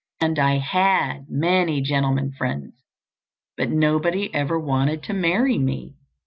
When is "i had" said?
0.39-1.29